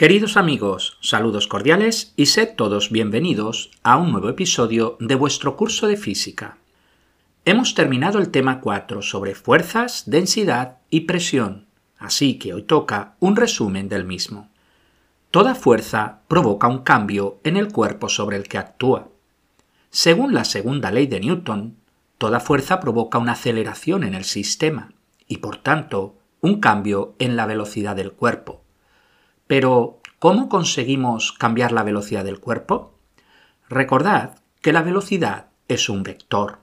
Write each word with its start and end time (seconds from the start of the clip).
Queridos 0.00 0.38
amigos, 0.38 0.96
saludos 1.02 1.46
cordiales 1.46 2.14
y 2.16 2.24
sed 2.24 2.54
todos 2.56 2.90
bienvenidos 2.90 3.70
a 3.82 3.98
un 3.98 4.12
nuevo 4.12 4.30
episodio 4.30 4.96
de 4.98 5.14
vuestro 5.14 5.58
curso 5.58 5.88
de 5.88 5.98
física. 5.98 6.56
Hemos 7.44 7.74
terminado 7.74 8.18
el 8.18 8.30
tema 8.30 8.62
4 8.62 9.02
sobre 9.02 9.34
fuerzas, 9.34 10.04
densidad 10.06 10.78
y 10.88 11.00
presión, 11.00 11.66
así 11.98 12.38
que 12.38 12.54
hoy 12.54 12.62
toca 12.62 13.16
un 13.20 13.36
resumen 13.36 13.90
del 13.90 14.06
mismo. 14.06 14.48
Toda 15.30 15.54
fuerza 15.54 16.20
provoca 16.28 16.66
un 16.66 16.78
cambio 16.78 17.38
en 17.44 17.58
el 17.58 17.70
cuerpo 17.70 18.08
sobre 18.08 18.38
el 18.38 18.48
que 18.48 18.56
actúa. 18.56 19.08
Según 19.90 20.32
la 20.32 20.46
segunda 20.46 20.90
ley 20.90 21.08
de 21.08 21.20
Newton, 21.20 21.76
toda 22.16 22.40
fuerza 22.40 22.80
provoca 22.80 23.18
una 23.18 23.32
aceleración 23.32 24.04
en 24.04 24.14
el 24.14 24.24
sistema 24.24 24.94
y 25.28 25.36
por 25.36 25.58
tanto 25.58 26.16
un 26.40 26.58
cambio 26.58 27.16
en 27.18 27.36
la 27.36 27.44
velocidad 27.44 27.96
del 27.96 28.12
cuerpo. 28.12 28.62
Pero, 29.50 29.98
¿cómo 30.20 30.48
conseguimos 30.48 31.32
cambiar 31.32 31.72
la 31.72 31.82
velocidad 31.82 32.24
del 32.24 32.38
cuerpo? 32.38 32.94
Recordad 33.68 34.38
que 34.62 34.72
la 34.72 34.80
velocidad 34.80 35.46
es 35.66 35.88
un 35.88 36.04
vector. 36.04 36.60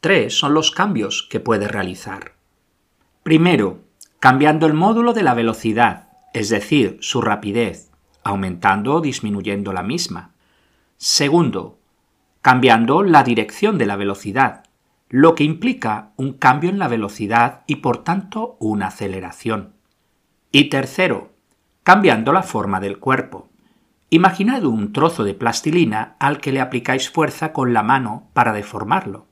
Tres 0.00 0.38
son 0.38 0.54
los 0.54 0.70
cambios 0.70 1.26
que 1.28 1.40
puede 1.40 1.66
realizar. 1.66 2.34
Primero, 3.24 3.80
cambiando 4.20 4.68
el 4.68 4.72
módulo 4.72 5.14
de 5.14 5.24
la 5.24 5.34
velocidad, 5.34 6.10
es 6.32 6.48
decir, 6.48 6.96
su 7.00 7.22
rapidez, 7.22 7.90
aumentando 8.22 8.94
o 8.94 9.00
disminuyendo 9.00 9.72
la 9.72 9.82
misma. 9.82 10.30
Segundo, 10.98 11.80
cambiando 12.40 13.02
la 13.02 13.24
dirección 13.24 13.78
de 13.78 13.86
la 13.86 13.96
velocidad, 13.96 14.62
lo 15.08 15.34
que 15.34 15.42
implica 15.42 16.12
un 16.14 16.34
cambio 16.34 16.70
en 16.70 16.78
la 16.78 16.86
velocidad 16.86 17.64
y 17.66 17.76
por 17.76 18.04
tanto 18.04 18.56
una 18.60 18.86
aceleración. 18.86 19.74
Y 20.52 20.68
tercero, 20.68 21.31
cambiando 21.82 22.32
la 22.32 22.42
forma 22.42 22.80
del 22.80 22.98
cuerpo. 22.98 23.48
Imaginad 24.10 24.64
un 24.64 24.92
trozo 24.92 25.24
de 25.24 25.34
plastilina 25.34 26.16
al 26.20 26.38
que 26.40 26.52
le 26.52 26.60
aplicáis 26.60 27.10
fuerza 27.10 27.52
con 27.52 27.72
la 27.72 27.82
mano 27.82 28.28
para 28.34 28.52
deformarlo. 28.52 29.26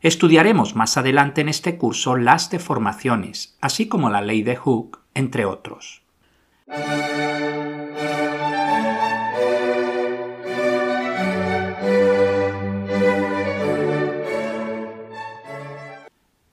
Estudiaremos 0.00 0.76
más 0.76 0.96
adelante 0.96 1.40
en 1.40 1.48
este 1.48 1.76
curso 1.76 2.16
las 2.16 2.50
deformaciones, 2.50 3.56
así 3.60 3.88
como 3.88 4.10
la 4.10 4.20
ley 4.20 4.42
de 4.42 4.56
Hooke, 4.56 5.00
entre 5.14 5.44
otros. 5.44 6.02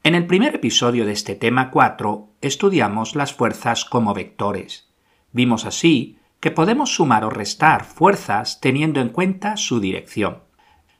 En 0.06 0.16
el 0.16 0.28
primer 0.28 0.56
episodio 0.56 1.06
de 1.06 1.14
este 1.14 1.36
tema 1.36 1.72
4 1.72 2.30
estudiamos 2.42 3.16
las 3.16 3.34
fuerzas 3.34 3.86
como 3.86 4.14
vectores. 4.14 4.93
Vimos 5.34 5.66
así 5.66 6.18
que 6.40 6.52
podemos 6.52 6.96
sumar 6.96 7.26
o 7.26 7.30
restar 7.30 7.84
fuerzas 7.84 8.62
teniendo 8.62 9.02
en 9.02 9.10
cuenta 9.10 9.58
su 9.58 9.80
dirección. 9.80 10.40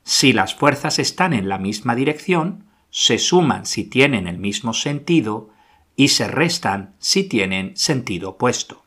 Si 0.02 0.32
las 0.32 0.54
fuerzas 0.54 0.98
están 0.98 1.32
en 1.32 1.48
la 1.48 1.58
misma 1.58 1.94
dirección, 1.94 2.66
se 2.90 3.18
suman 3.18 3.64
si 3.64 3.84
tienen 3.84 4.26
el 4.26 4.38
mismo 4.38 4.74
sentido 4.74 5.50
y 5.96 6.08
se 6.08 6.28
restan 6.28 6.94
si 6.98 7.24
tienen 7.24 7.76
sentido 7.76 8.30
opuesto. 8.30 8.84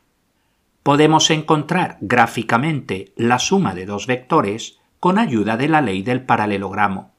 Podemos 0.82 1.30
encontrar 1.30 1.98
gráficamente 2.00 3.12
la 3.16 3.38
suma 3.38 3.74
de 3.74 3.86
dos 3.86 4.06
vectores 4.06 4.78
con 5.00 5.18
ayuda 5.18 5.56
de 5.56 5.68
la 5.68 5.80
ley 5.80 6.02
del 6.02 6.24
paralelogramo. 6.24 7.12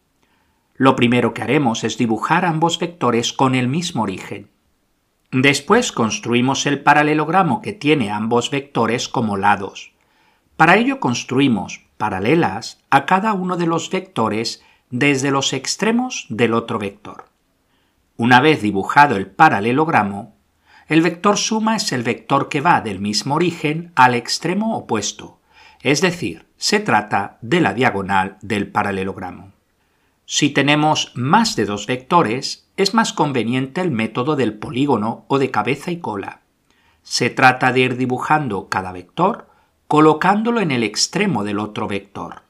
Lo 0.76 0.96
primero 0.96 1.34
que 1.34 1.42
haremos 1.42 1.84
es 1.84 1.98
dibujar 1.98 2.46
ambos 2.46 2.80
vectores 2.80 3.34
con 3.34 3.54
el 3.56 3.68
mismo 3.68 4.04
origen. 4.04 4.50
Después 5.32 5.92
construimos 5.92 6.66
el 6.66 6.82
paralelogramo 6.82 7.62
que 7.62 7.72
tiene 7.72 8.10
ambos 8.10 8.50
vectores 8.50 9.08
como 9.08 9.38
lados. 9.38 9.92
Para 10.58 10.78
ello 10.78 11.00
construimos 11.00 11.86
paralelas 11.98 12.82
a 12.90 13.06
cada 13.06 13.34
uno 13.34 13.56
de 13.56 13.68
los 13.68 13.92
vectores 13.92 14.64
desde 14.90 15.30
los 15.30 15.54
extremos 15.54 16.26
del 16.30 16.56
otro 16.56 16.80
vector. 16.80 17.26
Una 18.18 18.42
vez 18.42 18.64
dibujado 18.64 19.18
el 19.18 19.28
paralelogramo, 19.28 20.36
el 20.88 21.04
vector 21.04 21.38
suma 21.38 21.76
es 21.76 21.92
el 21.92 22.02
vector 22.02 22.50
que 22.50 22.62
va 22.62 22.82
del 22.82 23.00
mismo 23.00 23.36
origen 23.36 23.92
al 23.94 24.16
extremo 24.16 24.76
opuesto, 24.76 25.40
es 25.84 26.02
decir, 26.02 26.48
se 26.58 26.80
trata 26.80 27.38
de 27.42 27.62
la 27.62 27.76
diagonal 27.76 28.38
del 28.42 28.68
paralelogramo. 28.68 29.59
Si 30.32 30.52
tenemos 30.52 31.12
más 31.16 31.56
de 31.56 31.66
dos 31.66 31.88
vectores, 31.88 32.70
es 32.78 32.94
más 32.94 33.14
conveniente 33.14 33.82
el 33.82 33.90
método 33.90 34.36
del 34.36 34.54
polígono 34.54 35.26
o 35.28 35.40
de 35.40 35.50
cabeza 35.50 35.90
y 35.90 35.98
cola. 35.98 36.42
Se 37.02 37.32
trata 37.32 37.72
de 37.72 37.80
ir 37.80 37.98
dibujando 37.98 38.70
cada 38.70 38.92
vector 38.92 39.48
colocándolo 39.88 40.62
en 40.62 40.70
el 40.70 40.84
extremo 40.84 41.44
del 41.44 41.58
otro 41.58 41.88
vector. 41.88 42.44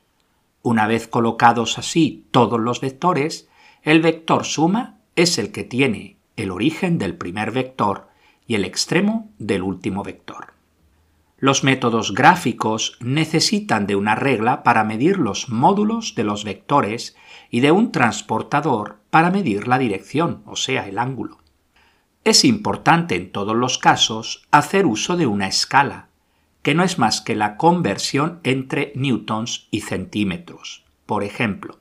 Una 0.62 0.88
vez 0.88 1.08
colocados 1.08 1.78
así 1.78 2.26
todos 2.32 2.60
los 2.60 2.82
vectores, 2.82 3.48
el 3.84 4.02
vector 4.02 4.44
suma 4.44 4.98
es 5.16 5.38
el 5.38 5.54
que 5.54 5.64
tiene 5.64 6.18
el 6.36 6.52
origen 6.52 6.98
del 6.98 7.16
primer 7.16 7.52
vector 7.52 8.10
y 8.46 8.56
el 8.56 8.66
extremo 8.66 9.32
del 9.40 9.64
último 9.64 10.04
vector. 10.04 10.59
Los 11.40 11.64
métodos 11.64 12.14
gráficos 12.14 12.98
necesitan 13.00 13.88
de 13.88 13.96
una 13.96 14.16
regla 14.16 14.62
para 14.62 14.84
medir 14.84 15.18
los 15.18 15.48
módulos 15.48 16.14
de 16.16 16.26
los 16.26 16.44
vectores 16.44 17.16
y 17.50 17.62
de 17.62 17.72
un 17.72 17.94
transportador 17.94 19.00
para 19.10 19.32
medir 19.32 19.68
la 19.68 19.80
dirección, 19.80 20.44
o 20.46 20.58
sea, 20.58 20.88
el 20.88 21.00
ángulo. 21.00 21.38
Es 22.26 22.44
importante 22.44 23.16
en 23.16 23.32
todos 23.32 23.56
los 23.56 23.78
casos 23.78 24.46
hacer 24.52 24.86
uso 24.86 25.16
de 25.16 25.28
una 25.28 25.48
escala, 25.48 26.10
que 26.62 26.76
no 26.76 26.84
es 26.84 27.00
más 27.00 27.22
que 27.22 27.36
la 27.36 27.56
conversión 27.56 28.42
entre 28.44 28.92
newtons 28.96 29.70
y 29.72 29.82
centímetros. 29.82 30.84
Por 31.06 31.24
ejemplo, 31.24 31.80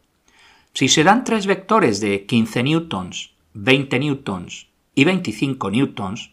si 0.72 0.88
se 0.88 1.02
dan 1.02 1.24
tres 1.24 1.46
vectores 1.46 2.00
de 2.00 2.26
15 2.26 2.62
newtons, 2.62 3.34
20 3.54 3.98
newtons 3.98 4.68
y 4.94 5.04
25 5.04 5.72
newtons, 5.72 6.32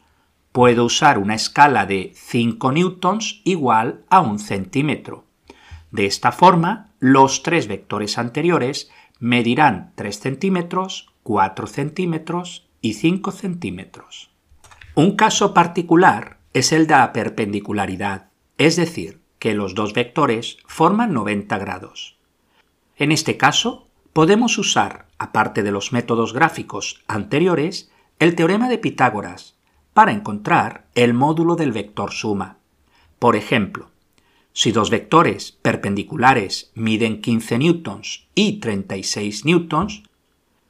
puedo 0.55 0.85
usar 0.85 1.17
una 1.17 1.35
escala 1.35 1.85
de 1.85 2.13
5 2.15 2.71
newtons 2.71 3.41
igual 3.43 4.05
a 4.09 4.21
un 4.21 4.39
centímetro. 4.39 5.25
De 5.91 6.05
esta 6.05 6.31
forma, 6.31 6.93
los 6.99 7.43
tres 7.43 7.67
vectores 7.67 8.17
anteriores 8.17 8.89
medirán 9.19 9.91
3 9.95 10.17
centímetros, 10.17 11.11
4 11.23 11.67
centímetros 11.67 12.69
y 12.79 12.93
5 12.93 13.33
centímetros. 13.33 14.31
Un 14.95 15.17
caso 15.17 15.53
particular 15.53 16.37
es 16.53 16.71
el 16.71 16.87
de 16.87 16.93
la 16.93 17.11
perpendicularidad, 17.11 18.29
es 18.57 18.77
decir, 18.77 19.19
que 19.39 19.55
los 19.55 19.75
dos 19.75 19.93
vectores 19.93 20.59
forman 20.67 21.11
90 21.11 21.57
grados. 21.57 22.17
En 22.95 23.11
este 23.11 23.35
caso, 23.35 23.89
podemos 24.13 24.57
usar, 24.57 25.07
aparte 25.17 25.63
de 25.63 25.71
los 25.73 25.91
métodos 25.91 26.31
gráficos 26.31 27.03
anteriores, 27.09 27.91
el 28.19 28.35
teorema 28.35 28.69
de 28.69 28.77
Pitágoras 28.77 29.54
para 29.95 30.11
encontrar 30.11 30.87
el 30.93 31.13
módulo 31.13 31.55
del 31.55 31.71
vector 31.71 32.11
suma. 32.11 32.57
Por 33.17 33.37
ejemplo, 33.37 33.91
si 34.51 34.73
dos 34.73 34.89
vectores 34.89 35.53
perpendiculares 35.53 36.69
miden 36.75 37.21
15 37.21 37.57
newtons 37.59 38.27
y 38.35 38.59
36 38.59 39.45
newtons, 39.45 40.03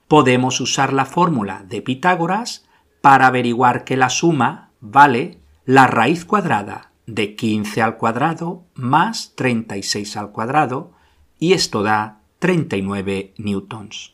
podemos 0.08 0.62
usar 0.62 0.94
la 0.94 1.06
fórmula 1.06 1.66
de 1.68 1.82
Pitágoras 1.82 2.66
para 3.02 3.26
averiguar 3.26 3.84
que 3.84 3.98
la 3.98 4.10
suma 4.10 4.70
vale 4.80 5.40
la 5.66 5.88
raíz 5.88 6.24
cuadrada 6.24 6.92
de 7.08 7.36
15 7.36 7.82
al 7.82 7.98
cuadrado 7.98 8.64
más 8.76 9.34
36 9.34 10.18
al 10.18 10.30
cuadrado 10.34 10.92
y 11.40 11.54
esto 11.54 11.82
da 11.82 12.20
39 12.38 13.34
newtons. 13.40 14.14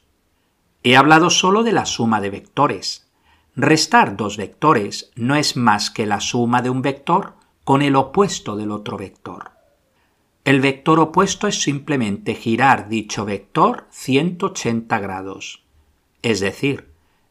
He 0.83 0.95
hablado 0.95 1.29
solo 1.29 1.63
de 1.63 1.73
la 1.73 1.85
suma 1.85 2.21
de 2.21 2.29
vectores. 2.29 3.10
Restar 3.55 4.15
dos 4.15 4.37
vectores 4.37 5.11
no 5.15 5.35
es 5.35 5.57
más 5.57 5.89
que 5.89 6.05
la 6.05 6.21
suma 6.21 6.61
de 6.61 6.69
un 6.69 6.81
vector 6.81 7.33
con 7.65 7.81
el 7.81 7.95
opuesto 7.97 8.55
del 8.55 8.71
otro 8.71 8.97
vector. 8.97 9.51
El 10.45 10.61
vector 10.61 10.99
opuesto 10.99 11.47
es 11.47 11.61
simplemente 11.61 12.33
girar 12.33 12.87
dicho 12.87 13.25
vector 13.25 13.87
180 13.91 14.99
grados. 14.99 15.63
Es 16.21 16.39
decir, 16.39 16.89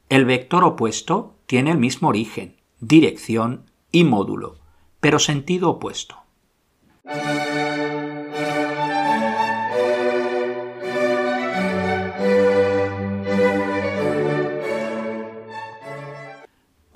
el 0.09 0.25
vector 0.27 0.63
opuesto 0.63 1.37
tiene 1.47 1.71
el 1.71 1.79
mismo 1.79 2.09
origen, 2.09 2.57
dirección 2.81 3.65
y 3.91 4.05
módulo, 4.05 4.59
pero 5.01 5.19
sentido 5.19 5.71
opuesto. 5.71 6.17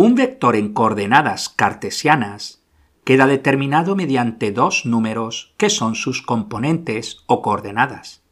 Un 0.04 0.16
vector 0.16 0.54
en 0.54 0.74
coordenadas 0.74 1.48
cartesianas 1.48 2.62
queda 3.04 3.26
determinado 3.26 3.96
mediante 3.96 4.52
dos 4.52 4.84
números 4.84 5.54
que 5.56 5.70
son 5.70 5.94
sus 5.94 6.20
componentes 6.20 7.24
o 7.24 7.40
coordenadas. 7.40 8.22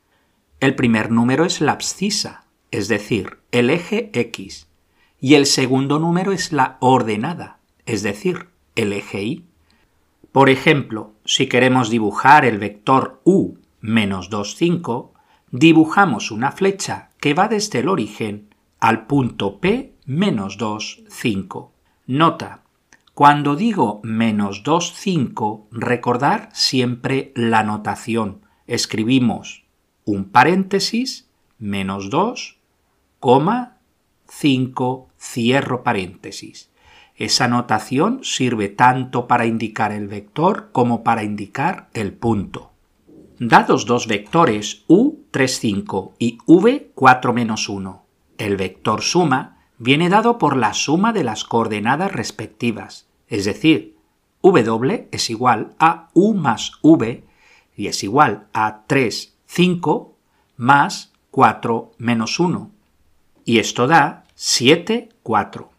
El 0.60 0.74
primer 0.74 1.10
número 1.10 1.46
es 1.46 1.62
la 1.62 1.72
abscisa, 1.72 2.44
es 2.72 2.88
decir, 2.88 3.38
el 3.52 3.70
eje 3.70 4.10
x, 4.12 4.68
y 5.18 5.32
el 5.32 5.46
segundo 5.46 5.98
número 5.98 6.32
es 6.32 6.52
la 6.52 6.76
ordenada, 6.80 7.56
es 7.86 8.02
decir, 8.02 8.48
el 8.76 8.92
eje 8.92 9.22
y. 9.22 9.46
Por 10.30 10.50
ejemplo, 10.50 11.14
si 11.24 11.46
queremos 11.46 11.88
dibujar 11.88 12.44
el 12.44 12.58
vector 12.58 13.22
u 13.24 13.54
menos 13.80 14.28
2, 14.28 14.56
5, 14.56 15.14
dibujamos 15.52 16.32
una 16.32 16.52
flecha 16.52 17.08
que 17.18 17.32
va 17.32 17.48
desde 17.48 17.78
el 17.78 17.88
origen 17.88 18.54
al 18.78 19.06
punto 19.06 19.58
P 19.58 19.91
menos 20.06 20.58
2, 20.58 21.04
5. 21.08 21.72
Nota, 22.06 22.62
cuando 23.14 23.56
digo 23.56 24.00
menos 24.02 24.62
2, 24.64 24.94
5, 24.96 25.68
recordar 25.70 26.48
siempre 26.52 27.32
la 27.36 27.62
notación. 27.62 28.40
Escribimos 28.66 29.64
un 30.04 30.24
paréntesis, 30.24 31.28
menos 31.58 32.10
2, 32.10 32.58
coma, 33.20 33.78
5, 34.26 35.08
cierro 35.18 35.82
paréntesis. 35.82 36.70
Esa 37.14 37.46
notación 37.46 38.20
sirve 38.24 38.68
tanto 38.68 39.28
para 39.28 39.46
indicar 39.46 39.92
el 39.92 40.08
vector 40.08 40.70
como 40.72 41.04
para 41.04 41.22
indicar 41.22 41.88
el 41.92 42.12
punto. 42.12 42.72
Dados 43.38 43.86
dos 43.86 44.06
vectores 44.06 44.84
u 44.86 45.18
3, 45.30 45.58
5 45.58 46.14
y 46.18 46.38
v 46.46 46.90
4 46.94 47.32
menos 47.32 47.68
1, 47.68 48.04
el 48.38 48.56
vector 48.56 49.02
suma 49.02 49.51
viene 49.82 50.08
dado 50.08 50.38
por 50.38 50.56
la 50.56 50.74
suma 50.74 51.12
de 51.12 51.24
las 51.24 51.42
coordenadas 51.42 52.12
respectivas, 52.12 53.08
es 53.26 53.44
decir, 53.44 53.96
w 54.40 55.08
es 55.10 55.28
igual 55.28 55.74
a 55.80 56.08
u 56.14 56.34
más 56.34 56.74
v 56.82 57.24
y 57.76 57.88
es 57.88 58.04
igual 58.04 58.46
a 58.52 58.82
3, 58.86 59.34
5 59.46 60.14
más 60.56 61.12
4 61.32 61.94
menos 61.98 62.38
1. 62.38 62.70
Y 63.44 63.58
esto 63.58 63.88
da 63.88 64.22
7, 64.36 65.08
4. 65.24 65.70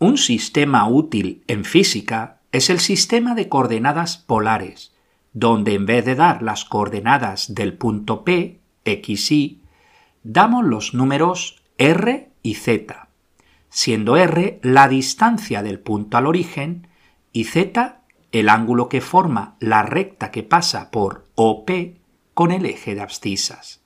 Un 0.00 0.18
sistema 0.18 0.88
útil 0.88 1.44
en 1.46 1.64
física 1.64 2.40
es 2.50 2.70
el 2.70 2.80
sistema 2.80 3.36
de 3.36 3.48
coordenadas 3.48 4.16
polares, 4.16 4.94
donde 5.32 5.74
en 5.74 5.86
vez 5.86 6.04
de 6.04 6.16
dar 6.16 6.42
las 6.42 6.64
coordenadas 6.64 7.54
del 7.54 7.74
punto 7.74 8.24
P, 8.24 8.58
x, 8.84 9.30
y, 9.30 9.60
damos 10.24 10.64
los 10.64 10.92
números 10.92 11.62
r 11.78 12.32
y 12.42 12.54
z, 12.54 13.08
siendo 13.72 14.18
r 14.18 14.60
la 14.62 14.86
distancia 14.86 15.62
del 15.62 15.80
punto 15.80 16.18
al 16.18 16.26
origen 16.26 16.88
y 17.32 17.44
z 17.44 18.02
el 18.30 18.50
ángulo 18.50 18.90
que 18.90 19.00
forma 19.00 19.56
la 19.60 19.82
recta 19.82 20.30
que 20.30 20.42
pasa 20.42 20.90
por 20.90 21.26
OP 21.36 21.70
con 22.34 22.52
el 22.52 22.66
eje 22.66 22.94
de 22.94 23.00
abscisas. 23.00 23.80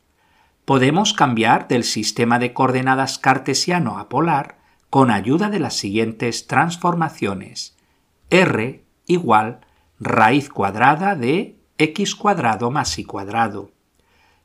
Podemos 0.65 1.15
cambiar 1.15 1.69
del 1.69 1.85
sistema 1.85 2.41
de 2.41 2.53
coordenadas 2.53 3.19
cartesiano 3.19 3.99
a 3.99 4.09
polar 4.09 4.59
con 4.91 5.13
ayuda 5.13 5.51
de 5.51 5.61
las 5.61 5.75
siguientes 5.75 6.49
transformaciones. 6.49 7.77
r 8.29 8.85
igual 9.07 9.61
raíz 10.01 10.49
cuadrada 10.49 11.15
de 11.15 11.61
x 11.79 12.17
cuadrado 12.17 12.73
más 12.73 12.99
y 12.99 13.05
cuadrado. 13.05 13.71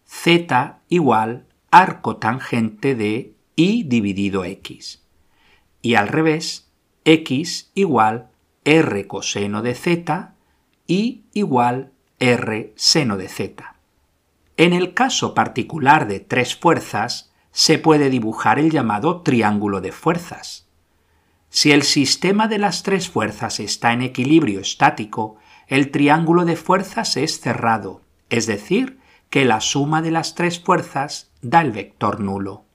z 0.06 0.78
igual 0.88 1.48
arco 1.72 2.18
tangente 2.18 2.94
de 2.94 3.34
y 3.56 3.84
dividido 3.84 4.46
x. 4.46 5.01
Y 5.82 5.96
al 5.96 6.08
revés, 6.08 6.72
x 7.06 7.72
igual 7.74 8.30
r 8.64 9.08
coseno 9.08 9.62
de 9.62 9.74
z 9.74 10.34
y 10.88 11.24
igual 11.34 11.92
r 12.20 12.74
seno 12.76 13.18
de 13.18 13.28
z. 13.28 13.76
En 14.58 14.74
el 14.74 14.94
caso 14.94 15.34
particular 15.34 16.08
de 16.08 16.20
tres 16.20 16.56
fuerzas, 16.56 17.32
se 17.52 17.80
puede 17.80 18.10
dibujar 18.10 18.60
el 18.60 18.72
llamado 18.72 19.22
triángulo 19.22 19.82
de 19.82 19.92
fuerzas. 19.92 20.68
Si 21.50 21.72
el 21.72 21.84
sistema 21.84 22.48
de 22.48 22.60
las 22.60 22.84
tres 22.84 23.10
fuerzas 23.10 23.60
está 23.60 23.92
en 23.92 24.02
equilibrio 24.02 24.60
estático, 24.62 25.38
el 25.68 25.92
triángulo 25.92 26.46
de 26.46 26.56
fuerzas 26.56 27.18
es 27.18 27.42
cerrado, 27.42 28.02
es 28.30 28.46
decir, 28.46 29.00
que 29.30 29.46
la 29.46 29.62
suma 29.62 30.02
de 30.02 30.12
las 30.12 30.36
tres 30.36 30.60
fuerzas 30.60 31.32
da 31.42 31.62
el 31.62 31.72
vector 31.72 32.20
nulo. 32.20 32.66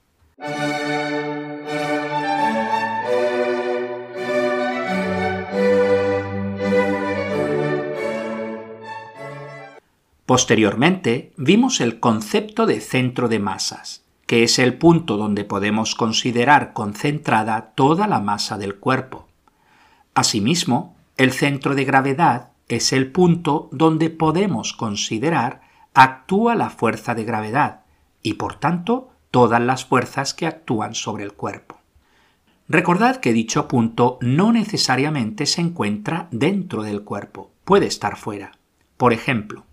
Posteriormente, 10.27 11.33
vimos 11.37 11.81
el 11.81 12.01
concepto 12.01 12.67
de 12.67 12.81
centro 12.81 13.29
de 13.29 13.39
masas 13.39 14.07
que 14.27 14.43
es 14.43 14.59
el 14.59 14.75
punto 14.75 15.17
donde 15.17 15.45
podemos 15.45 15.95
considerar 15.95 16.73
concentrada 16.73 17.73
toda 17.75 18.07
la 18.09 18.21
masa 18.21 18.59
del 18.59 18.77
cuerpo. 18.77 19.29
Asimismo, 20.15 20.97
el 21.17 21.33
centro 21.33 21.75
de 21.75 21.85
gravedad 21.85 22.51
es 22.69 22.93
el 22.93 23.13
punto 23.13 23.69
donde 23.71 24.11
podemos 24.11 24.73
considerar 24.73 25.63
actúa 25.95 26.57
la 26.57 26.71
fuerza 26.71 27.15
de 27.15 27.25
gravedad 27.25 27.83
y 28.23 28.35
por 28.35 28.57
tanto 28.57 29.11
todas 29.31 29.63
las 29.63 29.85
fuerzas 29.85 30.35
que 30.35 30.47
actúan 30.47 30.95
sobre 30.95 31.25
el 31.25 31.33
cuerpo. 31.33 31.79
Recordad 32.69 33.17
que 33.19 33.33
dicho 33.33 33.69
punto 33.69 34.19
no 34.21 34.53
necesariamente 34.53 35.47
se 35.47 35.61
encuentra 35.61 36.27
dentro 36.33 36.83
del 36.83 37.05
cuerpo, 37.05 37.53
puede 37.65 37.87
estar 37.87 38.17
fuera. 38.17 38.53
Por 38.97 39.13
ejemplo, 39.13 39.65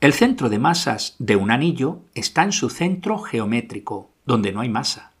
el 0.00 0.14
centro 0.14 0.48
de 0.48 0.58
masas 0.58 1.14
de 1.18 1.36
un 1.36 1.50
anillo 1.50 2.00
está 2.14 2.42
en 2.42 2.52
su 2.52 2.70
centro 2.70 3.18
geométrico, 3.18 4.10
donde 4.24 4.50
no 4.50 4.62
hay 4.62 4.70
masa. 4.70 5.12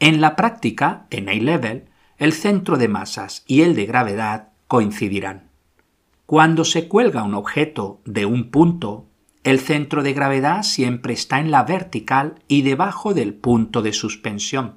En 0.00 0.22
la 0.22 0.34
práctica, 0.34 1.06
en 1.10 1.28
A-Level, 1.28 1.84
el 2.16 2.32
centro 2.32 2.78
de 2.78 2.88
masas 2.88 3.44
y 3.46 3.60
el 3.62 3.74
de 3.74 3.84
gravedad 3.84 4.48
coincidirán. 4.66 5.50
Cuando 6.24 6.64
se 6.64 6.88
cuelga 6.88 7.22
un 7.22 7.34
objeto 7.34 8.00
de 8.06 8.24
un 8.24 8.50
punto, 8.50 9.06
el 9.44 9.60
centro 9.60 10.02
de 10.02 10.14
gravedad 10.14 10.62
siempre 10.62 11.12
está 11.12 11.38
en 11.38 11.50
la 11.50 11.64
vertical 11.64 12.36
y 12.48 12.62
debajo 12.62 13.12
del 13.12 13.34
punto 13.34 13.82
de 13.82 13.92
suspensión. 13.92 14.76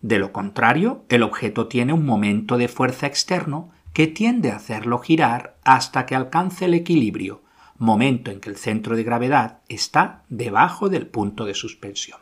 De 0.00 0.18
lo 0.18 0.32
contrario, 0.32 1.04
el 1.10 1.22
objeto 1.22 1.66
tiene 1.66 1.92
un 1.92 2.06
momento 2.06 2.56
de 2.56 2.68
fuerza 2.68 3.06
externo 3.06 3.70
que 3.92 4.06
tiende 4.06 4.50
a 4.50 4.56
hacerlo 4.56 4.98
girar 4.98 5.56
hasta 5.64 6.06
que 6.06 6.14
alcance 6.14 6.66
el 6.66 6.74
equilibrio, 6.74 7.42
momento 7.78 8.30
en 8.30 8.40
que 8.40 8.50
el 8.50 8.56
centro 8.56 8.96
de 8.96 9.04
gravedad 9.04 9.60
está 9.68 10.24
debajo 10.28 10.88
del 10.88 11.06
punto 11.06 11.44
de 11.44 11.54
suspensión. 11.54 12.20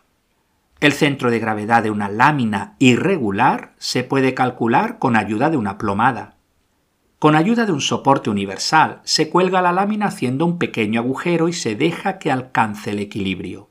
El 0.80 0.92
centro 0.92 1.30
de 1.30 1.38
gravedad 1.38 1.82
de 1.82 1.90
una 1.90 2.08
lámina 2.08 2.76
irregular 2.78 3.74
se 3.78 4.04
puede 4.04 4.34
calcular 4.34 4.98
con 4.98 5.16
ayuda 5.16 5.50
de 5.50 5.56
una 5.56 5.78
plomada. 5.78 6.36
Con 7.18 7.36
ayuda 7.36 7.64
de 7.64 7.72
un 7.72 7.80
soporte 7.80 8.28
universal 8.28 9.00
se 9.04 9.30
cuelga 9.30 9.62
la 9.62 9.72
lámina 9.72 10.06
haciendo 10.06 10.44
un 10.44 10.58
pequeño 10.58 11.00
agujero 11.00 11.48
y 11.48 11.52
se 11.54 11.74
deja 11.74 12.18
que 12.18 12.30
alcance 12.30 12.90
el 12.90 12.98
equilibrio. 12.98 13.70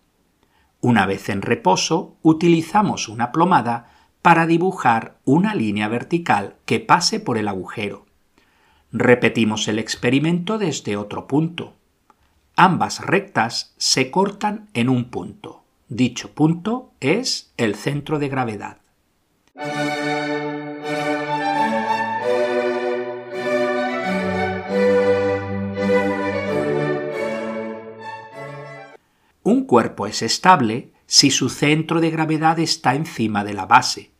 Una 0.82 1.06
vez 1.06 1.30
en 1.30 1.42
reposo, 1.42 2.18
utilizamos 2.24 3.08
una 3.08 3.32
plomada 3.32 3.90
para 4.24 4.48
dibujar 4.48 5.20
una 5.24 5.54
línea 5.54 5.88
vertical 5.90 6.56
que 6.66 6.80
pase 6.80 7.20
por 7.20 7.38
el 7.38 7.48
agujero. 7.48 8.06
Repetimos 8.96 9.68
el 9.68 9.80
experimento 9.80 10.60
desde 10.60 10.98
otro 10.98 11.26
punto. 11.26 11.74
Ambas 12.56 13.04
rectas 13.04 13.74
se 13.78 14.12
cortan 14.12 14.70
en 14.76 14.88
un 14.88 15.06
punto. 15.06 15.64
Dicho 15.90 16.30
punto 16.36 16.92
es 17.00 17.52
el 17.58 17.74
centro 17.74 18.20
de 18.20 18.30
gravedad. 18.30 18.78
Un 29.42 29.66
cuerpo 29.66 30.06
es 30.06 30.22
estable 30.22 30.92
si 31.08 31.32
su 31.32 31.50
centro 31.50 32.00
de 32.00 32.12
gravedad 32.12 32.60
está 32.60 32.94
encima 32.94 33.44
de 33.44 33.56
la 33.56 33.66
base. 33.66 34.12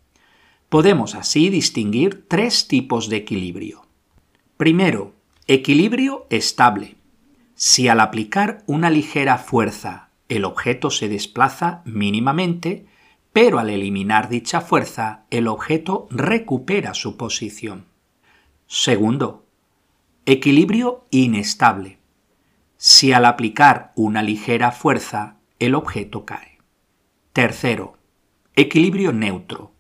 Podemos 0.70 1.14
así 1.14 1.50
distinguir 1.50 2.28
tres 2.28 2.68
tipos 2.68 3.08
de 3.08 3.18
equilibrio. 3.18 3.83
Primero, 4.58 5.14
equilibrio 5.48 6.28
estable. 6.30 6.96
Si 7.56 7.88
al 7.88 8.00
aplicar 8.00 8.64
una 8.68 8.92
ligera 8.92 9.38
fuerza 9.40 10.10
el 10.30 10.46
objeto 10.46 10.90
se 10.92 11.10
desplaza 11.10 11.82
mínimamente, 11.86 12.86
pero 13.34 13.58
al 13.58 13.72
eliminar 13.72 14.30
dicha 14.30 14.62
fuerza 14.62 15.26
el 15.32 15.48
objeto 15.48 16.08
recupera 16.12 16.94
su 16.94 17.18
posición. 17.18 17.86
Segundo, 18.68 19.46
equilibrio 20.26 21.08
inestable. 21.10 21.98
Si 22.78 23.12
al 23.12 23.26
aplicar 23.26 23.92
una 23.96 24.22
ligera 24.22 24.72
fuerza 24.72 25.38
el 25.60 25.74
objeto 25.74 26.26
cae. 26.26 26.60
Tercero, 27.34 27.98
equilibrio 28.56 29.14
neutro. 29.14 29.72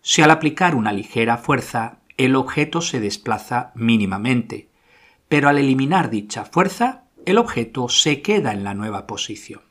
Si 0.00 0.22
al 0.22 0.30
aplicar 0.30 0.74
una 0.74 0.92
ligera 0.92 1.36
fuerza 1.36 1.99
el 2.24 2.36
objeto 2.36 2.82
se 2.82 3.00
desplaza 3.00 3.72
mínimamente, 3.74 4.68
pero 5.28 5.48
al 5.48 5.56
eliminar 5.56 6.10
dicha 6.10 6.44
fuerza, 6.44 7.04
el 7.24 7.38
objeto 7.38 7.88
se 7.88 8.20
queda 8.20 8.52
en 8.52 8.62
la 8.62 8.74
nueva 8.74 9.06
posición. 9.06 9.62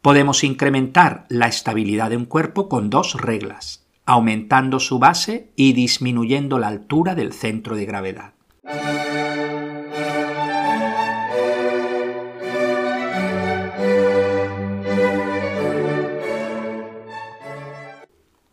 Podemos 0.00 0.44
incrementar 0.44 1.26
la 1.28 1.48
estabilidad 1.48 2.10
de 2.10 2.16
un 2.16 2.26
cuerpo 2.26 2.68
con 2.68 2.90
dos 2.90 3.20
reglas, 3.20 3.86
aumentando 4.06 4.78
su 4.78 5.00
base 5.00 5.50
y 5.56 5.72
disminuyendo 5.72 6.58
la 6.60 6.68
altura 6.68 7.16
del 7.16 7.32
centro 7.32 7.74
de 7.74 7.86
gravedad. 7.86 8.34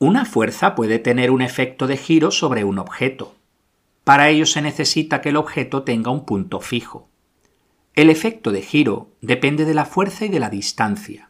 Una 0.04 0.26
fuerza 0.26 0.74
puede 0.74 0.98
tener 0.98 1.30
un 1.30 1.44
efecto 1.44 1.86
de 1.86 1.96
giro 1.96 2.32
sobre 2.32 2.64
un 2.64 2.80
objeto. 2.80 3.36
Para 4.04 4.30
ello 4.30 4.48
se 4.48 4.64
necesita 4.64 5.22
que 5.22 5.30
el 5.30 5.38
objeto 5.38 5.84
tenga 5.84 6.10
un 6.10 6.26
punto 6.26 6.60
fijo. 6.60 7.08
El 7.94 8.10
efecto 8.10 8.52
de 8.52 8.64
giro 8.64 9.12
depende 9.22 9.64
de 9.64 9.76
la 9.76 9.86
fuerza 9.86 10.26
y 10.26 10.30
de 10.30 10.40
la 10.40 10.50
distancia. 10.50 11.30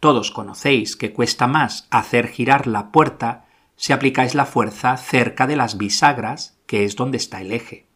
Todos 0.00 0.30
conocéis 0.30 0.96
que 0.96 1.12
cuesta 1.12 1.46
más 1.46 1.86
hacer 1.90 2.28
girar 2.28 2.66
la 2.66 2.92
puerta 2.92 3.44
si 3.76 3.92
aplicáis 3.92 4.34
la 4.34 4.46
fuerza 4.46 4.96
cerca 4.96 5.46
de 5.46 5.56
las 5.56 5.76
bisagras, 5.76 6.58
que 6.64 6.86
es 6.86 6.96
donde 6.96 7.18
está 7.18 7.42
el 7.42 7.52
eje. 7.52 7.88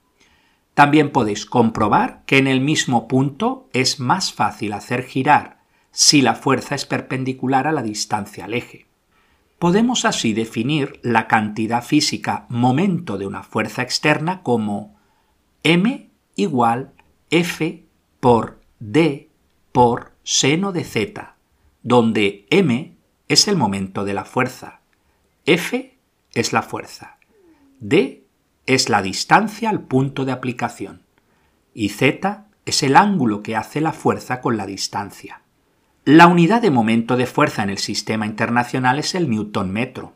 También 0.74 1.10
podéis 1.10 1.46
comprobar 1.46 2.22
que 2.26 2.36
en 2.36 2.48
el 2.48 2.60
mismo 2.60 3.08
punto 3.08 3.70
es 3.72 3.98
más 3.98 4.30
fácil 4.34 4.74
hacer 4.74 5.04
girar 5.04 5.62
si 5.90 6.20
la 6.20 6.34
fuerza 6.34 6.74
es 6.74 6.84
perpendicular 6.84 7.66
a 7.66 7.72
la 7.72 7.80
distancia 7.80 8.44
al 8.44 8.52
eje. 8.52 8.85
Podemos 9.58 10.04
así 10.04 10.34
definir 10.34 11.00
la 11.02 11.26
cantidad 11.28 11.82
física 11.82 12.44
momento 12.50 13.16
de 13.16 13.26
una 13.26 13.42
fuerza 13.42 13.82
externa 13.82 14.42
como 14.42 14.96
m 15.62 16.10
igual 16.34 16.92
f 17.30 17.84
por 18.20 18.60
d 18.78 19.30
por 19.72 20.12
seno 20.22 20.72
de 20.72 20.84
z, 20.84 21.36
donde 21.82 22.46
m 22.50 22.96
es 23.28 23.48
el 23.48 23.56
momento 23.56 24.04
de 24.04 24.14
la 24.14 24.24
fuerza, 24.24 24.80
f 25.46 25.98
es 26.34 26.52
la 26.52 26.62
fuerza, 26.62 27.18
d 27.80 28.24
es 28.66 28.88
la 28.90 29.00
distancia 29.00 29.70
al 29.70 29.80
punto 29.80 30.24
de 30.24 30.32
aplicación 30.32 31.02
y 31.72 31.90
z 31.90 32.46
es 32.66 32.82
el 32.82 32.96
ángulo 32.96 33.42
que 33.42 33.56
hace 33.56 33.80
la 33.80 33.92
fuerza 33.92 34.40
con 34.40 34.56
la 34.56 34.66
distancia. 34.66 35.42
La 36.08 36.28
unidad 36.28 36.62
de 36.62 36.70
momento 36.70 37.16
de 37.16 37.26
fuerza 37.26 37.64
en 37.64 37.68
el 37.68 37.78
sistema 37.78 38.26
internacional 38.26 39.00
es 39.00 39.16
el 39.16 39.28
newton 39.28 39.72
metro. 39.72 40.12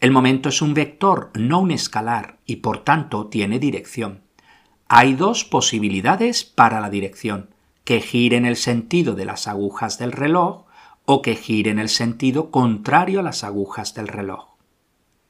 El 0.00 0.12
momento 0.12 0.48
es 0.48 0.62
un 0.62 0.72
vector, 0.72 1.30
no 1.34 1.60
un 1.60 1.72
escalar, 1.72 2.38
y 2.46 2.56
por 2.56 2.84
tanto 2.84 3.26
tiene 3.26 3.58
dirección. 3.58 4.22
Hay 4.88 5.12
dos 5.12 5.44
posibilidades 5.44 6.42
para 6.42 6.80
la 6.80 6.88
dirección, 6.88 7.50
que 7.84 8.00
gire 8.00 8.38
en 8.38 8.46
el 8.46 8.56
sentido 8.56 9.14
de 9.14 9.26
las 9.26 9.46
agujas 9.46 9.98
del 9.98 10.10
reloj 10.10 10.64
o 11.04 11.20
que 11.20 11.36
gire 11.36 11.70
en 11.70 11.80
el 11.80 11.90
sentido 11.90 12.50
contrario 12.50 13.20
a 13.20 13.24
las 13.24 13.44
agujas 13.44 13.92
del 13.92 14.08
reloj. 14.08 14.54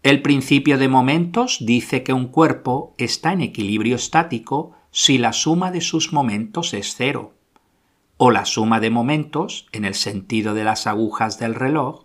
El 0.04 0.22
principio 0.22 0.78
de 0.78 0.86
momentos 0.86 1.58
dice 1.60 2.04
que 2.04 2.12
un 2.12 2.28
cuerpo 2.28 2.94
está 2.96 3.32
en 3.32 3.40
equilibrio 3.40 3.96
estático 3.96 4.76
si 4.92 5.18
la 5.18 5.32
suma 5.32 5.72
de 5.72 5.80
sus 5.80 6.12
momentos 6.12 6.74
es 6.74 6.94
cero 6.94 7.34
o 8.16 8.30
la 8.30 8.44
suma 8.44 8.80
de 8.80 8.90
momentos, 8.90 9.66
en 9.72 9.84
el 9.84 9.94
sentido 9.94 10.54
de 10.54 10.64
las 10.64 10.86
agujas 10.86 11.38
del 11.38 11.54
reloj, 11.54 12.04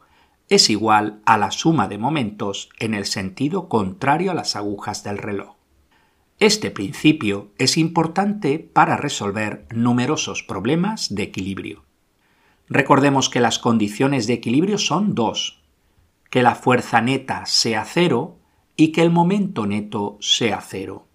es 0.49 0.69
igual 0.69 1.21
a 1.25 1.37
la 1.37 1.51
suma 1.51 1.87
de 1.87 1.99
momentos 1.99 2.69
en 2.79 2.95
el 2.95 3.05
sentido 3.05 3.69
contrario 3.69 4.31
a 4.31 4.33
las 4.33 4.55
agujas 4.55 5.03
del 5.03 5.19
reloj. 5.19 5.55
Este 6.39 6.71
principio 6.71 7.51
es 7.57 7.77
importante 7.77 8.57
para 8.57 8.97
resolver 8.97 9.67
numerosos 9.71 10.41
problemas 10.41 11.13
de 11.13 11.23
equilibrio. 11.23 11.83
Recordemos 12.67 13.29
que 13.29 13.41
las 13.41 13.59
condiciones 13.59 14.25
de 14.25 14.33
equilibrio 14.33 14.77
son 14.77 15.13
dos, 15.13 15.61
que 16.31 16.41
la 16.41 16.55
fuerza 16.55 17.01
neta 17.01 17.45
sea 17.45 17.85
cero 17.85 18.39
y 18.75 18.91
que 18.91 19.01
el 19.01 19.11
momento 19.11 19.67
neto 19.67 20.17
sea 20.21 20.61
cero. 20.61 21.07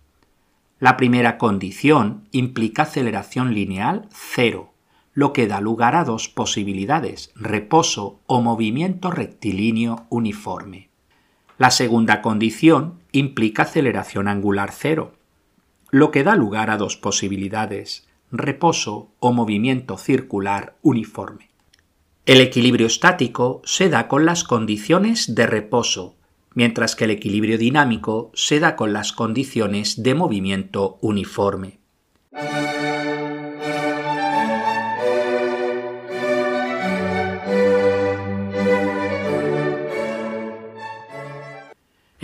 La 0.78 0.96
primera 0.96 1.38
condición 1.38 2.28
implica 2.30 2.82
aceleración 2.82 3.54
lineal 3.54 4.08
cero 4.12 4.73
lo 5.14 5.33
que 5.33 5.47
da 5.47 5.61
lugar 5.61 5.94
a 5.94 6.04
dos 6.04 6.28
posibilidades, 6.28 7.30
reposo 7.37 8.21
o 8.26 8.42
movimiento 8.42 9.11
rectilíneo 9.11 10.06
uniforme. 10.11 10.90
La 11.56 11.71
segunda 11.71 12.21
condición 12.21 12.99
implica 13.12 13.62
aceleración 13.62 14.26
angular 14.26 14.73
cero, 14.73 15.14
lo 15.90 16.11
que 16.11 16.25
da 16.25 16.35
lugar 16.35 16.71
a 16.71 16.76
dos 16.76 16.97
posibilidades, 16.97 18.09
reposo 18.33 19.12
o 19.21 19.33
movimiento 19.33 19.97
circular 19.97 20.75
uniforme. 20.83 21.50
El 22.26 22.40
equilibrio 22.40 22.88
estático 22.88 23.62
se 23.64 23.88
da 23.88 24.09
con 24.09 24.25
las 24.25 24.42
condiciones 24.42 25.37
de 25.37 25.47
reposo, 25.47 26.16
mientras 26.54 26.97
que 26.97 27.04
el 27.04 27.11
equilibrio 27.11 27.59
dinámico 27.59 28.33
se 28.35 28.59
da 28.59 28.75
con 28.75 28.92
las 28.92 29.12
condiciones 29.12 30.02
de 30.02 30.14
movimiento 30.14 30.99
uniforme. 31.00 31.78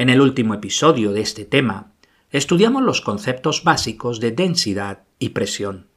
En 0.01 0.09
el 0.09 0.23
último 0.23 0.55
episodio 0.55 1.13
de 1.13 1.21
este 1.21 1.45
tema, 1.45 1.93
estudiamos 2.31 2.83
los 2.83 3.03
conceptos 3.03 3.65
básicos 3.65 4.19
de 4.19 4.31
densidad 4.31 5.03
y 5.19 5.29
presión. 5.29 5.89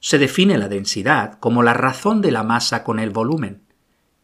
Se 0.00 0.18
define 0.18 0.58
la 0.58 0.68
densidad 0.68 1.38
como 1.40 1.62
la 1.62 1.72
razón 1.72 2.20
de 2.20 2.30
la 2.30 2.42
masa 2.42 2.84
con 2.84 2.98
el 2.98 3.08
volumen. 3.08 3.62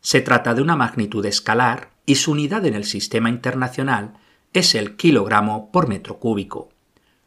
Se 0.03 0.21
trata 0.21 0.53
de 0.53 0.61
una 0.61 0.77
magnitud 0.77 1.25
escalar 1.25 1.93
y 2.05 2.17
su 2.17 2.33
unidad 2.33 2.67
en 2.67 2.75
el 2.75 2.85
sistema 2.85 3.31
internacional 3.31 4.13
es 4.53 4.75
el 4.75 4.95
kilogramo 4.97 5.73
por 5.73 5.89
metro 5.89 6.19
cúbico, 6.19 6.69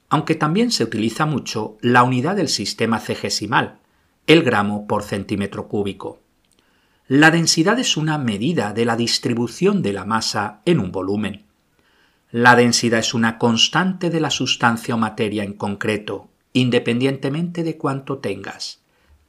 aunque 0.08 0.36
también 0.36 0.70
se 0.70 0.84
utiliza 0.84 1.26
mucho 1.26 1.80
la 1.82 2.04
unidad 2.04 2.36
del 2.36 2.50
sistema 2.50 3.00
cegesimal, 3.00 3.80
el 4.28 4.44
gramo 4.44 4.86
por 4.86 5.02
centímetro 5.02 5.68
cúbico. 5.68 6.20
La 7.08 7.32
densidad 7.32 7.80
es 7.80 7.98
una 7.98 8.20
medida 8.20 8.72
de 8.72 8.86
la 8.86 8.96
distribución 8.96 9.82
de 9.82 9.94
la 9.94 10.06
masa 10.06 10.62
en 10.66 10.80
un 10.80 10.92
volumen. 10.92 11.50
La 12.32 12.56
densidad 12.56 13.02
es 13.02 13.14
una 13.14 13.38
constante 13.38 14.10
de 14.10 14.22
la 14.22 14.30
sustancia 14.30 14.96
o 14.96 14.98
materia 14.98 15.44
en 15.44 15.52
concreto, 15.52 16.30
independientemente 16.54 17.62
de 17.62 17.78
cuánto 17.78 18.20
tengas. 18.20 18.80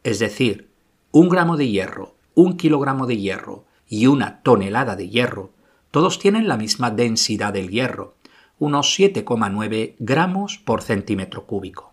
Es 0.04 0.20
decir, 0.20 0.70
un 1.10 1.28
gramo 1.28 1.56
de 1.56 1.68
hierro, 1.68 2.14
un 2.34 2.56
kilogramo 2.56 3.06
de 3.06 3.18
hierro 3.18 3.64
y 3.88 4.06
una 4.06 4.40
tonelada 4.42 4.94
de 4.94 5.08
hierro, 5.08 5.50
todos 5.90 6.20
tienen 6.20 6.46
la 6.46 6.56
misma 6.56 6.92
densidad 6.92 7.52
del 7.52 7.70
hierro, 7.70 8.14
unos 8.60 8.96
7,9 8.96 9.96
gramos 9.98 10.58
por 10.58 10.82
centímetro 10.82 11.44
cúbico. 11.44 11.90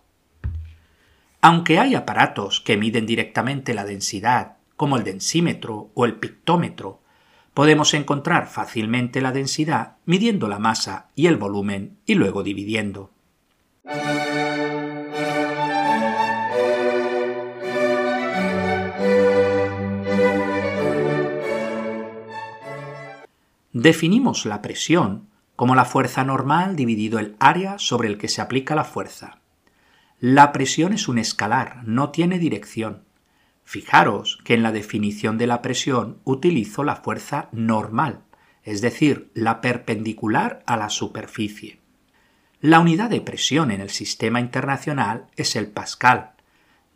Aunque 1.42 1.80
hay 1.80 1.96
aparatos 1.96 2.62
que 2.62 2.78
miden 2.78 3.08
directamente 3.08 3.74
la 3.74 3.84
densidad, 3.84 4.58
como 4.78 4.96
el 4.96 5.04
densímetro 5.04 5.90
o 5.96 6.06
el 6.06 6.20
pictómetro, 6.20 6.99
podemos 7.60 7.94
encontrar 7.94 8.48
fácilmente 8.48 9.20
la 9.20 9.34
densidad 9.34 9.98
midiendo 10.06 10.48
la 10.48 10.60
masa 10.60 11.08
y 11.14 11.28
el 11.28 11.36
volumen 11.36 11.98
y 12.06 12.16
luego 12.16 12.42
dividiendo. 12.42 13.12
Definimos 23.74 24.46
la 24.46 24.62
presión 24.62 25.28
como 25.58 25.76
la 25.76 25.84
fuerza 25.84 26.24
normal 26.24 26.78
dividido 26.78 27.20
el 27.20 27.36
área 27.42 27.78
sobre 27.78 28.08
el 28.08 28.18
que 28.18 28.30
se 28.30 28.40
aplica 28.40 28.74
la 28.74 28.86
fuerza. 28.86 29.40
La 30.22 30.54
presión 30.54 30.94
es 30.94 31.10
un 31.10 31.18
escalar, 31.18 31.82
no 31.84 32.12
tiene 32.12 32.40
dirección. 32.40 33.04
Fijaros 33.70 34.40
que 34.44 34.56
en 34.56 34.64
la 34.64 34.72
definición 34.72 35.38
de 35.38 35.46
la 35.46 35.62
presión 35.62 36.18
utilizo 36.24 36.84
la 36.84 36.96
fuerza 36.96 37.50
normal, 37.52 38.24
es 38.64 38.82
decir, 38.82 39.30
la 39.36 39.62
perpendicular 39.62 40.64
a 40.66 40.76
la 40.76 40.90
superficie. 40.90 41.80
La 42.62 42.80
unidad 42.80 43.12
de 43.12 43.22
presión 43.22 43.70
en 43.70 43.80
el 43.80 43.92
sistema 43.92 44.40
internacional 44.40 45.28
es 45.36 45.56
el 45.56 45.68
pascal, 45.68 46.32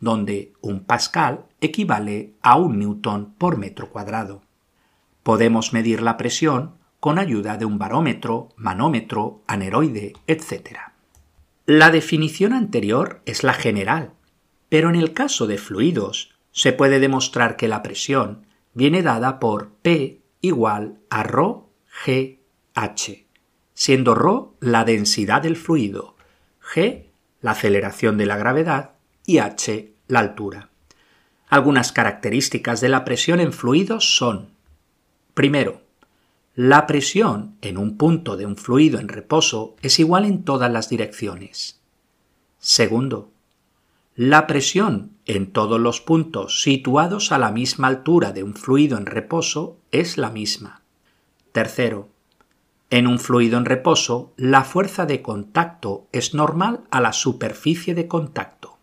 donde 0.00 0.52
un 0.62 0.82
pascal 0.82 1.44
equivale 1.60 2.32
a 2.42 2.56
un 2.56 2.80
newton 2.80 3.34
por 3.38 3.56
metro 3.56 3.90
cuadrado. 3.90 4.42
Podemos 5.22 5.72
medir 5.72 6.02
la 6.02 6.16
presión 6.16 6.74
con 6.98 7.20
ayuda 7.20 7.56
de 7.56 7.66
un 7.66 7.78
barómetro, 7.78 8.48
manómetro, 8.56 9.44
aneroide, 9.46 10.14
etc. 10.26 10.78
La 11.66 11.92
definición 11.92 12.52
anterior 12.52 13.22
es 13.26 13.44
la 13.44 13.54
general, 13.54 14.10
pero 14.68 14.90
en 14.90 14.96
el 14.96 15.12
caso 15.12 15.46
de 15.46 15.56
fluidos 15.56 16.33
se 16.54 16.72
puede 16.72 17.00
demostrar 17.00 17.56
que 17.56 17.68
la 17.68 17.82
presión 17.82 18.46
viene 18.74 19.02
dada 19.02 19.40
por 19.40 19.72
P 19.82 20.20
igual 20.40 21.00
a 21.10 21.24
ρ 21.24 21.36
G 22.04 22.38
siendo 23.74 24.14
ρ 24.14 24.24
la 24.60 24.84
densidad 24.84 25.42
del 25.42 25.56
fluido, 25.56 26.14
G 26.62 27.06
la 27.40 27.50
aceleración 27.50 28.16
de 28.16 28.26
la 28.26 28.36
gravedad 28.36 28.92
y 29.26 29.38
H 29.38 29.92
la 30.06 30.20
altura. 30.20 30.70
Algunas 31.48 31.90
características 31.92 32.80
de 32.80 32.88
la 32.88 33.04
presión 33.04 33.40
en 33.40 33.52
fluidos 33.52 34.16
son 34.16 34.50
Primero, 35.34 35.82
la 36.54 36.86
presión 36.86 37.56
en 37.62 37.78
un 37.78 37.96
punto 37.96 38.36
de 38.36 38.46
un 38.46 38.56
fluido 38.56 39.00
en 39.00 39.08
reposo 39.08 39.74
es 39.82 39.98
igual 39.98 40.24
en 40.24 40.44
todas 40.44 40.70
las 40.70 40.88
direcciones. 40.88 41.80
Segundo, 42.60 43.32
la 44.14 44.46
presión 44.46 45.13
en 45.26 45.52
todos 45.52 45.80
los 45.80 46.00
puntos 46.00 46.62
situados 46.62 47.32
a 47.32 47.38
la 47.38 47.50
misma 47.50 47.88
altura 47.88 48.32
de 48.32 48.42
un 48.42 48.54
fluido 48.54 48.98
en 48.98 49.06
reposo 49.06 49.78
es 49.90 50.18
la 50.18 50.30
misma. 50.30 50.82
Tercero, 51.52 52.08
en 52.90 53.06
un 53.06 53.18
fluido 53.18 53.58
en 53.58 53.64
reposo, 53.64 54.32
la 54.36 54.64
fuerza 54.64 55.06
de 55.06 55.22
contacto 55.22 56.06
es 56.12 56.34
normal 56.34 56.82
a 56.90 57.00
la 57.00 57.12
superficie 57.12 57.94
de 57.94 58.06
contacto. 58.06 58.78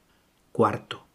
Cuarto, 0.52 1.06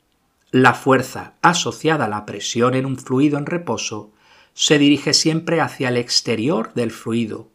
la 0.50 0.74
fuerza 0.74 1.34
asociada 1.42 2.06
a 2.06 2.08
la 2.08 2.24
presión 2.24 2.74
en 2.74 2.86
un 2.86 2.96
fluido 2.96 3.36
en 3.38 3.46
reposo 3.46 4.12
se 4.54 4.78
dirige 4.78 5.12
siempre 5.12 5.60
hacia 5.60 5.88
el 5.88 5.98
exterior 5.98 6.72
del 6.74 6.90
fluido, 6.90 7.48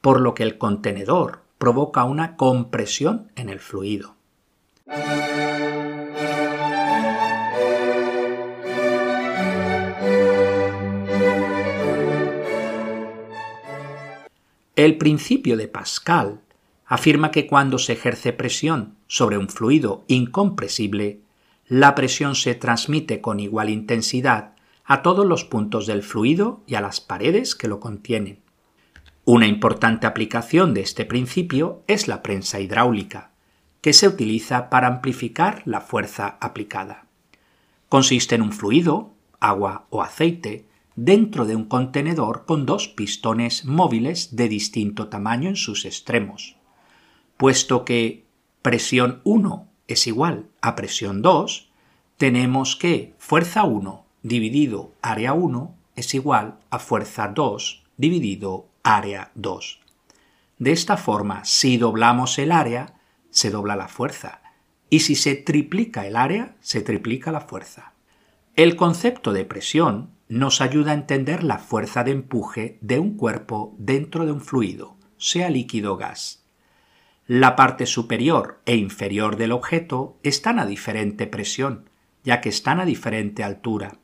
por 0.00 0.20
lo 0.20 0.34
que 0.34 0.44
el 0.44 0.58
contenedor 0.58 1.40
provoca 1.58 2.04
una 2.04 2.36
compresión 2.36 3.32
en 3.34 3.48
el 3.48 3.58
fluido. 3.58 4.14
El 14.78 14.96
principio 14.96 15.56
de 15.56 15.66
Pascal 15.66 16.40
afirma 16.86 17.32
que 17.32 17.48
cuando 17.48 17.78
se 17.78 17.94
ejerce 17.94 18.32
presión 18.32 18.94
sobre 19.08 19.36
un 19.36 19.48
fluido 19.48 20.04
incompresible, 20.06 21.18
la 21.66 21.96
presión 21.96 22.36
se 22.36 22.54
transmite 22.54 23.20
con 23.20 23.40
igual 23.40 23.70
intensidad 23.70 24.52
a 24.84 25.02
todos 25.02 25.26
los 25.26 25.44
puntos 25.44 25.88
del 25.88 26.04
fluido 26.04 26.62
y 26.68 26.76
a 26.76 26.80
las 26.80 27.00
paredes 27.00 27.56
que 27.56 27.66
lo 27.66 27.80
contienen. 27.80 28.38
Una 29.24 29.48
importante 29.48 30.06
aplicación 30.06 30.74
de 30.74 30.82
este 30.82 31.04
principio 31.04 31.82
es 31.88 32.06
la 32.06 32.22
prensa 32.22 32.60
hidráulica, 32.60 33.32
que 33.80 33.92
se 33.92 34.06
utiliza 34.06 34.70
para 34.70 34.86
amplificar 34.86 35.60
la 35.64 35.80
fuerza 35.80 36.38
aplicada. 36.40 37.04
Consiste 37.88 38.36
en 38.36 38.42
un 38.42 38.52
fluido, 38.52 39.12
agua 39.40 39.86
o 39.90 40.02
aceite, 40.02 40.67
dentro 41.00 41.46
de 41.46 41.54
un 41.54 41.66
contenedor 41.66 42.44
con 42.44 42.66
dos 42.66 42.88
pistones 42.88 43.64
móviles 43.64 44.34
de 44.34 44.48
distinto 44.48 45.08
tamaño 45.08 45.48
en 45.48 45.54
sus 45.54 45.84
extremos. 45.84 46.56
Puesto 47.36 47.84
que 47.84 48.24
presión 48.62 49.20
1 49.22 49.68
es 49.86 50.08
igual 50.08 50.48
a 50.60 50.74
presión 50.74 51.22
2, 51.22 51.70
tenemos 52.16 52.74
que 52.74 53.14
fuerza 53.18 53.62
1 53.62 54.04
dividido 54.24 54.92
área 55.00 55.34
1 55.34 55.72
es 55.94 56.14
igual 56.14 56.58
a 56.68 56.80
fuerza 56.80 57.28
2 57.28 57.84
dividido 57.96 58.66
área 58.82 59.30
2. 59.36 59.80
De 60.58 60.72
esta 60.72 60.96
forma, 60.96 61.44
si 61.44 61.76
doblamos 61.76 62.40
el 62.40 62.50
área, 62.50 62.94
se 63.30 63.50
dobla 63.50 63.76
la 63.76 63.86
fuerza, 63.86 64.42
y 64.90 65.00
si 65.00 65.14
se 65.14 65.36
triplica 65.36 66.08
el 66.08 66.16
área, 66.16 66.56
se 66.58 66.82
triplica 66.82 67.30
la 67.30 67.42
fuerza. 67.42 67.92
El 68.56 68.74
concepto 68.74 69.32
de 69.32 69.44
presión 69.44 70.17
nos 70.28 70.60
ayuda 70.60 70.90
a 70.90 70.94
entender 70.94 71.42
la 71.42 71.58
fuerza 71.58 72.04
de 72.04 72.10
empuje 72.12 72.78
de 72.80 72.98
un 72.98 73.16
cuerpo 73.16 73.74
dentro 73.78 74.26
de 74.26 74.32
un 74.32 74.40
fluido, 74.40 74.96
sea 75.16 75.48
líquido 75.48 75.94
o 75.94 75.96
gas. 75.96 76.44
La 77.26 77.56
parte 77.56 77.86
superior 77.86 78.60
e 78.66 78.76
inferior 78.76 79.36
del 79.36 79.52
objeto 79.52 80.18
están 80.22 80.58
a 80.58 80.66
diferente 80.66 81.26
presión, 81.26 81.88
ya 82.24 82.40
que 82.40 82.48
están 82.48 82.80
a 82.80 82.84
diferente 82.84 83.42
altura. 83.42 83.98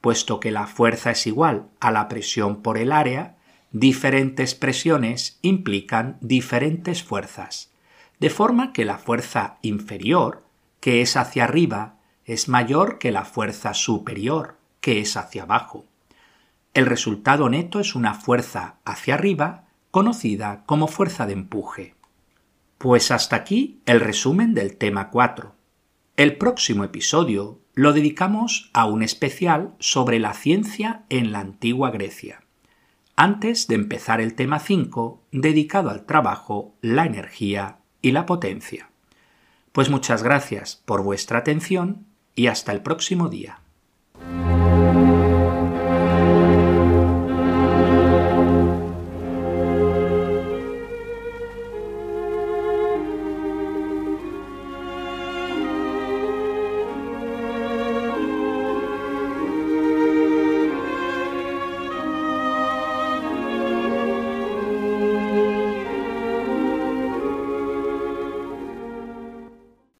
Puesto 0.00 0.40
que 0.40 0.50
la 0.50 0.66
fuerza 0.66 1.10
es 1.10 1.26
igual 1.26 1.68
a 1.80 1.90
la 1.90 2.08
presión 2.08 2.62
por 2.62 2.78
el 2.78 2.92
área, 2.92 3.36
diferentes 3.72 4.54
presiones 4.54 5.38
implican 5.42 6.18
diferentes 6.20 7.02
fuerzas, 7.02 7.72
de 8.20 8.30
forma 8.30 8.72
que 8.72 8.84
la 8.84 8.98
fuerza 8.98 9.58
inferior, 9.62 10.44
que 10.80 11.02
es 11.02 11.16
hacia 11.16 11.44
arriba, 11.44 11.96
es 12.24 12.48
mayor 12.48 12.98
que 12.98 13.12
la 13.12 13.24
fuerza 13.24 13.74
superior, 13.74 14.56
que 14.86 15.00
es 15.00 15.16
hacia 15.16 15.42
abajo. 15.42 15.84
El 16.72 16.86
resultado 16.86 17.48
neto 17.48 17.80
es 17.80 17.96
una 17.96 18.14
fuerza 18.14 18.76
hacia 18.84 19.14
arriba 19.14 19.64
conocida 19.90 20.62
como 20.64 20.86
fuerza 20.86 21.26
de 21.26 21.32
empuje. 21.32 21.96
Pues 22.78 23.10
hasta 23.10 23.34
aquí 23.34 23.80
el 23.84 23.98
resumen 23.98 24.54
del 24.54 24.76
tema 24.76 25.10
4. 25.10 25.56
El 26.16 26.36
próximo 26.36 26.84
episodio 26.84 27.58
lo 27.74 27.92
dedicamos 27.92 28.70
a 28.74 28.84
un 28.84 29.02
especial 29.02 29.74
sobre 29.80 30.20
la 30.20 30.34
ciencia 30.34 31.02
en 31.08 31.32
la 31.32 31.40
antigua 31.40 31.90
Grecia, 31.90 32.44
antes 33.16 33.66
de 33.66 33.74
empezar 33.74 34.20
el 34.20 34.36
tema 34.36 34.60
5 34.60 35.20
dedicado 35.32 35.90
al 35.90 36.06
trabajo, 36.06 36.76
la 36.80 37.06
energía 37.06 37.78
y 38.02 38.12
la 38.12 38.24
potencia. 38.24 38.88
Pues 39.72 39.90
muchas 39.90 40.22
gracias 40.22 40.76
por 40.76 41.02
vuestra 41.02 41.40
atención 41.40 42.06
y 42.36 42.46
hasta 42.46 42.70
el 42.70 42.82
próximo 42.82 43.28
día. 43.28 43.65